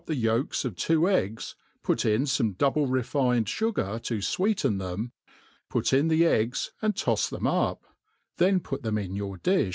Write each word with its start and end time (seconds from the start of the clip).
the 0.07 0.15
yol 0.15 0.49
ks 0.49 0.65
of 0.65 0.75
two 0.75 1.01
eggSy 1.01 1.53
put 1.83 2.03
ia 2.05 2.17
fome 2.21 2.57
double 2.57 2.87
refined 2.87 3.45
fugai 3.45 4.01
to 4.01 4.17
fweeten 4.17 4.79
them, 4.79 5.11
put 5.69 5.93
in 5.93 6.07
the 6.07 6.25
egg» 6.25 6.53
2nd 6.53 6.95
tofs 6.95 7.29
them 7.29 7.43
itp; 7.43 7.77
then 8.37 8.59
put 8.59 8.81
them 8.81 8.97
in 8.97 9.13
yoar 9.13 9.39
di&. 9.43 9.69